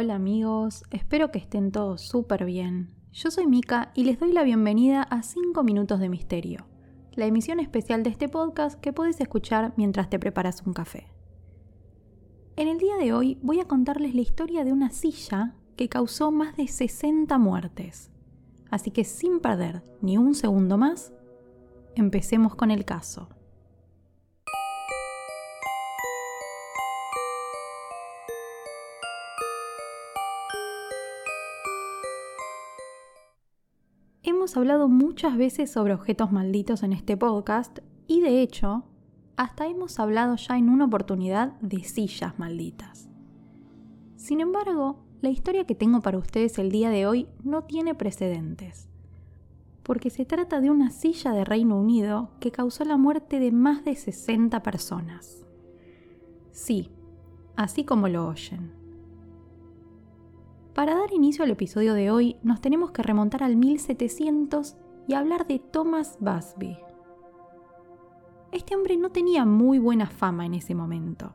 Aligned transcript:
Hola, 0.00 0.14
amigos, 0.14 0.84
espero 0.92 1.32
que 1.32 1.40
estén 1.40 1.72
todos 1.72 2.02
súper 2.02 2.44
bien. 2.44 2.94
Yo 3.10 3.32
soy 3.32 3.48
Mika 3.48 3.90
y 3.96 4.04
les 4.04 4.20
doy 4.20 4.32
la 4.32 4.44
bienvenida 4.44 5.02
a 5.02 5.24
5 5.24 5.64
Minutos 5.64 5.98
de 5.98 6.08
Misterio, 6.08 6.68
la 7.14 7.26
emisión 7.26 7.58
especial 7.58 8.04
de 8.04 8.10
este 8.10 8.28
podcast 8.28 8.78
que 8.80 8.92
puedes 8.92 9.20
escuchar 9.20 9.74
mientras 9.76 10.08
te 10.08 10.20
preparas 10.20 10.62
un 10.64 10.72
café. 10.72 11.08
En 12.54 12.68
el 12.68 12.78
día 12.78 12.96
de 12.96 13.12
hoy 13.12 13.40
voy 13.42 13.58
a 13.58 13.64
contarles 13.64 14.14
la 14.14 14.20
historia 14.20 14.62
de 14.62 14.72
una 14.72 14.90
silla 14.90 15.56
que 15.74 15.88
causó 15.88 16.30
más 16.30 16.56
de 16.56 16.68
60 16.68 17.36
muertes. 17.38 18.12
Así 18.70 18.92
que 18.92 19.02
sin 19.02 19.40
perder 19.40 19.82
ni 20.00 20.16
un 20.16 20.36
segundo 20.36 20.78
más, 20.78 21.12
empecemos 21.96 22.54
con 22.54 22.70
el 22.70 22.84
caso. 22.84 23.30
Hemos 34.38 34.56
hablado 34.56 34.88
muchas 34.88 35.36
veces 35.36 35.68
sobre 35.68 35.94
objetos 35.94 36.30
malditos 36.30 36.84
en 36.84 36.92
este 36.92 37.16
podcast 37.16 37.80
y 38.06 38.20
de 38.20 38.40
hecho, 38.40 38.84
hasta 39.36 39.66
hemos 39.66 39.98
hablado 39.98 40.36
ya 40.36 40.56
en 40.56 40.68
una 40.68 40.84
oportunidad 40.84 41.54
de 41.60 41.82
sillas 41.82 42.38
malditas. 42.38 43.08
Sin 44.14 44.40
embargo, 44.40 45.00
la 45.22 45.30
historia 45.30 45.66
que 45.66 45.74
tengo 45.74 46.02
para 46.02 46.18
ustedes 46.18 46.56
el 46.60 46.70
día 46.70 46.88
de 46.88 47.04
hoy 47.04 47.26
no 47.42 47.64
tiene 47.64 47.96
precedentes, 47.96 48.88
porque 49.82 50.08
se 50.08 50.24
trata 50.24 50.60
de 50.60 50.70
una 50.70 50.90
silla 50.90 51.32
de 51.32 51.44
Reino 51.44 51.76
Unido 51.76 52.30
que 52.38 52.52
causó 52.52 52.84
la 52.84 52.96
muerte 52.96 53.40
de 53.40 53.50
más 53.50 53.84
de 53.84 53.96
60 53.96 54.62
personas. 54.62 55.44
Sí, 56.52 56.92
así 57.56 57.82
como 57.82 58.06
lo 58.06 58.28
oyen. 58.28 58.77
Para 60.78 60.94
dar 60.94 61.12
inicio 61.12 61.42
al 61.42 61.50
episodio 61.50 61.92
de 61.92 62.12
hoy, 62.12 62.36
nos 62.44 62.60
tenemos 62.60 62.92
que 62.92 63.02
remontar 63.02 63.42
al 63.42 63.56
1700 63.56 64.76
y 65.08 65.14
hablar 65.14 65.44
de 65.48 65.58
Thomas 65.58 66.16
Busby. 66.20 66.78
Este 68.52 68.76
hombre 68.76 68.96
no 68.96 69.10
tenía 69.10 69.44
muy 69.44 69.80
buena 69.80 70.06
fama 70.06 70.46
en 70.46 70.54
ese 70.54 70.76
momento. 70.76 71.32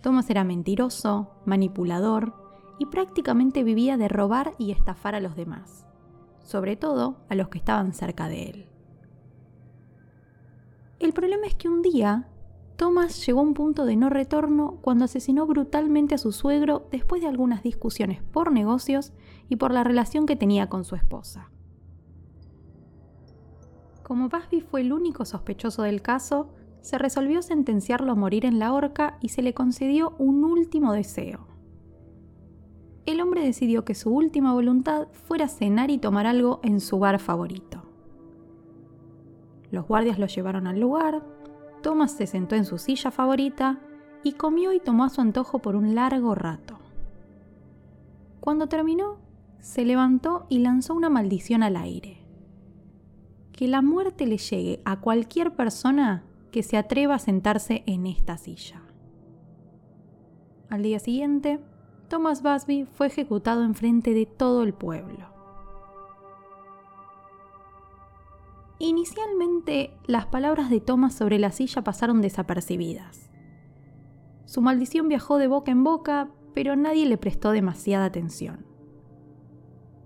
Thomas 0.00 0.28
era 0.30 0.42
mentiroso, 0.42 1.30
manipulador 1.44 2.34
y 2.80 2.86
prácticamente 2.86 3.62
vivía 3.62 3.96
de 3.96 4.08
robar 4.08 4.54
y 4.58 4.72
estafar 4.72 5.14
a 5.14 5.20
los 5.20 5.36
demás, 5.36 5.86
sobre 6.42 6.74
todo 6.74 7.18
a 7.28 7.36
los 7.36 7.50
que 7.50 7.58
estaban 7.58 7.92
cerca 7.92 8.26
de 8.26 8.50
él. 8.50 8.66
El 10.98 11.12
problema 11.12 11.46
es 11.46 11.54
que 11.54 11.68
un 11.68 11.82
día 11.82 12.29
Thomas 12.80 13.26
llegó 13.26 13.40
a 13.40 13.42
un 13.42 13.52
punto 13.52 13.84
de 13.84 13.94
no 13.94 14.08
retorno 14.08 14.78
cuando 14.80 15.04
asesinó 15.04 15.44
brutalmente 15.44 16.14
a 16.14 16.18
su 16.18 16.32
suegro 16.32 16.88
después 16.90 17.20
de 17.20 17.28
algunas 17.28 17.62
discusiones 17.62 18.22
por 18.22 18.52
negocios 18.52 19.12
y 19.50 19.56
por 19.56 19.70
la 19.70 19.84
relación 19.84 20.24
que 20.24 20.34
tenía 20.34 20.70
con 20.70 20.84
su 20.84 20.94
esposa. 20.94 21.50
Como 24.02 24.30
Busby 24.30 24.62
fue 24.62 24.80
el 24.80 24.94
único 24.94 25.26
sospechoso 25.26 25.82
del 25.82 26.00
caso, 26.00 26.48
se 26.80 26.96
resolvió 26.96 27.42
sentenciarlo 27.42 28.12
a 28.12 28.14
morir 28.14 28.46
en 28.46 28.58
la 28.58 28.72
horca 28.72 29.18
y 29.20 29.28
se 29.28 29.42
le 29.42 29.52
concedió 29.52 30.14
un 30.16 30.42
último 30.42 30.94
deseo. 30.94 31.48
El 33.04 33.20
hombre 33.20 33.42
decidió 33.42 33.84
que 33.84 33.94
su 33.94 34.08
última 34.08 34.54
voluntad 34.54 35.08
fuera 35.12 35.48
cenar 35.48 35.90
y 35.90 35.98
tomar 35.98 36.26
algo 36.26 36.60
en 36.62 36.80
su 36.80 36.98
bar 36.98 37.18
favorito. 37.18 37.82
Los 39.70 39.86
guardias 39.86 40.18
lo 40.18 40.26
llevaron 40.26 40.66
al 40.66 40.80
lugar, 40.80 41.22
Thomas 41.82 42.12
se 42.12 42.26
sentó 42.26 42.54
en 42.54 42.64
su 42.64 42.78
silla 42.78 43.10
favorita 43.10 43.78
y 44.22 44.32
comió 44.32 44.72
y 44.72 44.80
tomó 44.80 45.04
a 45.04 45.08
su 45.08 45.20
antojo 45.20 45.60
por 45.60 45.76
un 45.76 45.94
largo 45.94 46.34
rato. 46.34 46.78
Cuando 48.40 48.68
terminó, 48.68 49.18
se 49.60 49.84
levantó 49.84 50.46
y 50.48 50.58
lanzó 50.58 50.94
una 50.94 51.10
maldición 51.10 51.62
al 51.62 51.76
aire. 51.76 52.18
Que 53.52 53.68
la 53.68 53.82
muerte 53.82 54.26
le 54.26 54.38
llegue 54.38 54.80
a 54.84 55.00
cualquier 55.00 55.54
persona 55.54 56.24
que 56.50 56.62
se 56.62 56.76
atreva 56.76 57.16
a 57.16 57.18
sentarse 57.18 57.82
en 57.86 58.06
esta 58.06 58.36
silla. 58.38 58.82
Al 60.70 60.82
día 60.82 60.98
siguiente, 60.98 61.60
Thomas 62.08 62.42
Busby 62.42 62.84
fue 62.84 63.08
ejecutado 63.08 63.62
en 63.64 63.74
frente 63.74 64.14
de 64.14 64.26
todo 64.26 64.62
el 64.62 64.72
pueblo. 64.72 65.39
Inicialmente, 68.82 69.92
las 70.06 70.24
palabras 70.24 70.70
de 70.70 70.80
Thomas 70.80 71.12
sobre 71.12 71.38
la 71.38 71.52
silla 71.52 71.84
pasaron 71.84 72.22
desapercibidas. 72.22 73.30
Su 74.46 74.62
maldición 74.62 75.06
viajó 75.06 75.36
de 75.36 75.48
boca 75.48 75.70
en 75.70 75.84
boca, 75.84 76.30
pero 76.54 76.76
nadie 76.76 77.04
le 77.04 77.18
prestó 77.18 77.50
demasiada 77.50 78.06
atención. 78.06 78.64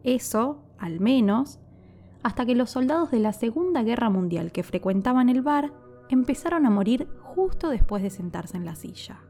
Eso, 0.02 0.64
al 0.76 0.98
menos, 0.98 1.60
hasta 2.24 2.44
que 2.44 2.56
los 2.56 2.70
soldados 2.70 3.12
de 3.12 3.20
la 3.20 3.32
Segunda 3.32 3.84
Guerra 3.84 4.10
Mundial 4.10 4.50
que 4.50 4.64
frecuentaban 4.64 5.28
el 5.28 5.40
bar 5.40 5.72
empezaron 6.08 6.66
a 6.66 6.70
morir 6.70 7.06
justo 7.22 7.68
después 7.68 8.02
de 8.02 8.10
sentarse 8.10 8.56
en 8.56 8.64
la 8.64 8.74
silla. 8.74 9.20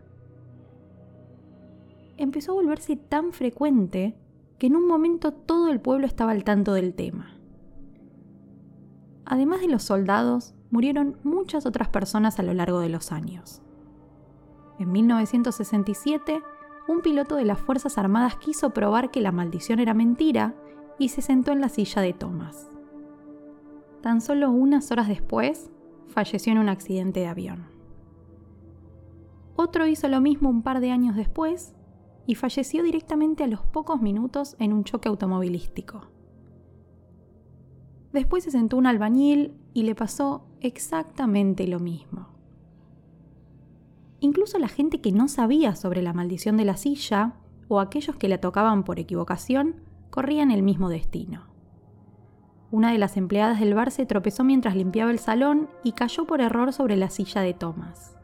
Empezó 2.17 2.53
a 2.53 2.55
volverse 2.55 2.97
tan 2.97 3.35
frecuente 3.35 4.17
que 4.59 4.69
en 4.69 4.77
un 4.77 4.89
momento 4.89 5.33
todo 5.33 5.69
el 5.69 5.83
pueblo 5.83 6.07
estaba 6.07 6.33
al 6.33 6.45
tanto 6.45 6.73
del 6.73 6.95
tema. 6.95 7.44
Además 9.27 9.61
de 9.61 9.69
los 9.69 9.83
soldados, 9.83 10.55
murieron 10.71 11.17
muchas 11.23 11.67
otras 11.67 11.89
personas 11.89 12.39
a 12.39 12.43
lo 12.43 12.53
largo 12.53 12.81
de 12.81 12.89
los 12.89 13.13
años. 13.13 13.63
En 14.79 14.93
1967, 14.93 16.43
un 16.89 17.01
piloto 17.01 17.37
de 17.37 17.45
las 17.45 17.59
Fuerzas 17.59 17.97
Armadas 17.97 18.37
quiso 18.37 18.71
probar 18.71 19.11
que 19.11 19.21
la 19.21 19.33
maldición 19.33 19.79
era 19.79 19.95
mentira 19.95 20.55
y 20.99 21.09
se 21.09 21.23
sentó 21.23 21.53
en 21.53 21.61
la 21.61 21.69
silla 21.69 22.03
de 22.03 22.13
Thomas. 22.13 22.69
Tan 24.03 24.21
solo 24.21 24.51
unas 24.51 24.91
horas 24.91 25.09
después, 25.09 25.71
falleció 26.09 26.53
en 26.53 26.59
un 26.59 26.69
accidente 26.69 27.21
de 27.21 27.27
avión. 27.27 27.67
Otro 29.57 29.87
hizo 29.87 30.09
lo 30.09 30.21
mismo 30.21 30.51
un 30.51 30.63
par 30.63 30.81
de 30.81 30.91
años 30.91 31.17
después 31.17 31.75
y 32.27 32.35
falleció 32.35 32.83
directamente 32.83 33.45
a 33.45 33.47
los 33.47 33.61
pocos 33.61 34.03
minutos 34.03 34.57
en 34.59 34.73
un 34.73 34.85
choque 34.85 35.09
automovilístico. 35.09 36.09
Después 38.15 38.45
se 38.45 38.53
sentó 38.53 38.77
un 38.77 38.87
albañil 38.87 39.55
y 39.73 39.83
le 39.83 39.97
pasó 39.97 40.47
exactamente 40.61 41.67
lo 41.67 41.81
mismo. 41.81 42.29
Incluso 44.21 44.61
la 44.61 44.69
gente 44.69 45.01
que 45.01 45.11
no 45.11 45.27
sabía 45.27 45.75
sobre 45.75 46.01
la 46.01 46.13
maldición 46.13 46.57
de 46.57 46.65
la 46.65 46.77
silla 46.77 47.35
o 47.67 47.81
aquellos 47.81 48.15
que 48.15 48.29
la 48.29 48.39
tocaban 48.39 48.85
por 48.85 49.01
equivocación 49.01 49.83
corrían 50.11 50.53
el 50.53 50.63
mismo 50.63 50.91
destino. 50.91 51.49
Una 52.71 52.93
de 52.93 52.99
las 52.99 53.17
empleadas 53.17 53.59
del 53.59 53.75
bar 53.75 53.91
se 53.91 54.07
tropezó 54.07 54.45
mientras 54.45 54.77
limpiaba 54.77 55.11
el 55.11 55.19
salón 55.19 55.69
y 55.83 55.91
cayó 55.91 56.25
por 56.25 56.41
error 56.41 56.73
sobre 56.73 56.95
la 56.95 57.11
silla 57.11 57.41
de 57.41 57.53
Thomas. 57.53 58.17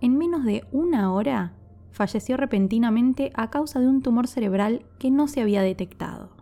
En 0.00 0.16
menos 0.16 0.42
de 0.46 0.64
una 0.72 1.12
hora, 1.12 1.52
falleció 1.90 2.38
repentinamente 2.38 3.30
a 3.34 3.50
causa 3.50 3.78
de 3.78 3.88
un 3.88 4.00
tumor 4.00 4.26
cerebral 4.26 4.86
que 4.98 5.10
no 5.10 5.28
se 5.28 5.42
había 5.42 5.60
detectado. 5.60 6.39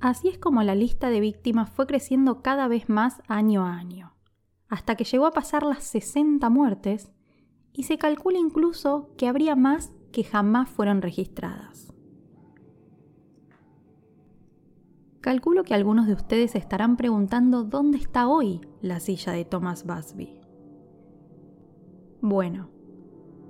Así 0.00 0.28
es 0.28 0.38
como 0.38 0.62
la 0.62 0.74
lista 0.74 1.10
de 1.10 1.20
víctimas 1.20 1.68
fue 1.68 1.86
creciendo 1.86 2.40
cada 2.40 2.68
vez 2.68 2.88
más 2.88 3.20
año 3.28 3.66
a 3.66 3.74
año, 3.74 4.14
hasta 4.68 4.96
que 4.96 5.04
llegó 5.04 5.26
a 5.26 5.32
pasar 5.32 5.62
las 5.62 5.84
60 5.84 6.48
muertes 6.48 7.12
y 7.72 7.82
se 7.82 7.98
calcula 7.98 8.38
incluso 8.38 9.10
que 9.18 9.28
habría 9.28 9.56
más 9.56 9.92
que 10.10 10.24
jamás 10.24 10.70
fueron 10.70 11.02
registradas. 11.02 11.92
Calculo 15.20 15.64
que 15.64 15.74
algunos 15.74 16.06
de 16.06 16.14
ustedes 16.14 16.54
estarán 16.54 16.96
preguntando 16.96 17.62
dónde 17.62 17.98
está 17.98 18.26
hoy 18.26 18.62
la 18.80 19.00
silla 19.00 19.32
de 19.32 19.44
Thomas 19.44 19.84
Busby. 19.84 20.40
Bueno, 22.22 22.70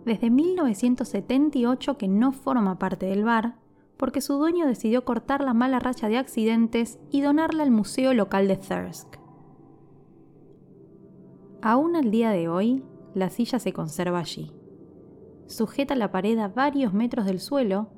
desde 0.05 0.31
1978 0.31 1.97
que 1.97 2.09
no 2.09 2.33
forma 2.33 2.81
parte 2.81 3.07
del 3.07 3.23
bar, 3.23 3.60
porque 4.01 4.23
su 4.23 4.39
dueño 4.39 4.67
decidió 4.67 5.05
cortar 5.05 5.43
la 5.43 5.53
mala 5.53 5.79
racha 5.79 6.09
de 6.09 6.17
accidentes 6.17 6.99
y 7.11 7.21
donarla 7.21 7.65
al 7.65 7.71
museo 7.71 8.15
local 8.15 8.49
de 8.49 8.57
Thirsk. 8.57 9.19
Aún 11.61 11.95
al 11.97 12.11
día 12.11 12.31
de 12.31 12.49
hoy, 12.49 12.83
la 13.13 13.29
silla 13.29 13.59
se 13.59 13.75
conserva 13.75 14.21
allí. 14.21 14.55
Sujeta 15.49 15.95
la 15.97 16.11
pared 16.11 16.39
a 16.39 16.49
varios 16.49 16.95
metros 16.95 17.27
del 17.27 17.41
suelo 17.41 17.91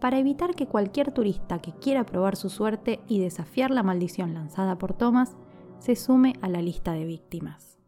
para 0.00 0.18
evitar 0.18 0.54
que 0.54 0.66
cualquier 0.66 1.12
turista 1.12 1.58
que 1.58 1.74
quiera 1.74 2.06
probar 2.06 2.36
su 2.36 2.48
suerte 2.48 3.00
y 3.06 3.20
desafiar 3.20 3.70
la 3.70 3.82
maldición 3.82 4.32
lanzada 4.32 4.78
por 4.78 4.94
Thomas 4.94 5.36
se 5.78 5.94
sume 5.94 6.36
a 6.40 6.48
la 6.48 6.62
lista 6.62 6.94
de 6.94 7.04
víctimas. 7.04 7.79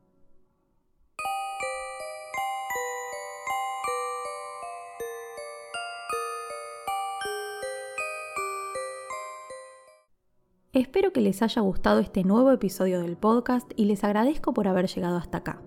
Espero 10.74 11.12
que 11.12 11.20
les 11.20 11.42
haya 11.42 11.60
gustado 11.60 12.00
este 12.00 12.24
nuevo 12.24 12.50
episodio 12.50 13.02
del 13.02 13.18
podcast 13.18 13.70
y 13.76 13.84
les 13.84 14.04
agradezco 14.04 14.54
por 14.54 14.66
haber 14.68 14.86
llegado 14.86 15.18
hasta 15.18 15.36
acá. 15.38 15.60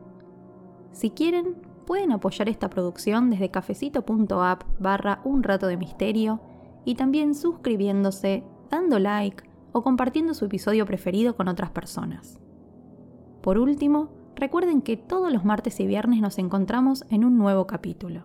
Si 0.94 1.12
quieren, 1.12 1.57
pueden 1.86 2.12
apoyar 2.12 2.50
esta 2.50 2.72
producción 2.72 3.30
desde 3.30 3.52
cafecito.app 3.52 4.63
barra 4.80 5.22
un 5.24 5.44
rato 5.44 5.68
de 5.68 5.78
misterio 5.78 6.42
y 6.86 6.96
también 6.96 7.36
suscribiéndose, 7.36 8.46
dando 8.72 8.98
like 8.98 9.44
o 9.74 9.84
compartiendo 9.84 10.34
su 10.34 10.46
episodio 10.46 10.88
preferido 10.88 11.36
con 11.36 11.50
otras 11.50 11.69
personas. 11.69 12.40
Por 13.44 13.60
último, 13.60 14.10
recuerden 14.36 14.81
que 14.81 14.98
todos 14.98 15.31
los 15.31 15.46
martes 15.46 15.80
y 15.81 15.86
viernes 15.86 16.19
nos 16.19 16.40
encontramos 16.40 17.06
en 17.12 17.25
un 17.25 17.38
nuevo 17.38 17.68
capítulo. 17.68 18.24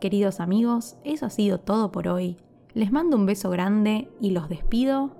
Queridos 0.00 0.38
amigos, 0.38 0.96
eso 1.02 1.26
ha 1.26 1.30
sido 1.30 1.58
todo 1.58 1.90
por 1.90 2.06
hoy. 2.06 2.36
Les 2.72 2.92
mando 2.92 3.16
un 3.16 3.26
beso 3.26 3.50
grande 3.50 4.12
y 4.20 4.30
los 4.30 4.48
despido 4.48 5.19